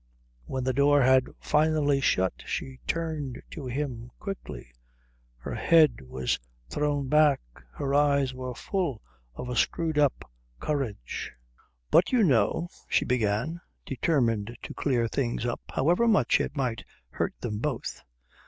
When 0.45 0.63
the 0.63 0.73
door 0.73 1.03
had 1.03 1.27
finally 1.39 2.01
shut 2.01 2.33
she 2.47 2.79
turned 2.87 3.39
to 3.51 3.67
him 3.67 4.09
quickly. 4.17 4.71
Her 5.37 5.53
head 5.53 6.01
was 6.07 6.39
thrown 6.69 7.07
back, 7.07 7.39
her 7.75 7.93
eyes 7.93 8.33
were 8.33 8.55
full 8.55 9.03
of 9.35 9.47
a 9.47 9.55
screwed 9.55 9.99
up 9.99 10.27
courage. 10.59 11.31
"But 11.91 12.11
you 12.11 12.23
know" 12.23 12.67
she 12.89 13.05
began, 13.05 13.61
determined 13.85 14.57
to 14.63 14.73
clear 14.73 15.07
things 15.07 15.45
up, 15.45 15.61
however 15.71 16.07
much 16.07 16.41
it 16.41 16.57
might 16.57 16.83
hurt 17.11 17.35
them 17.39 17.59
both. 17.59 18.01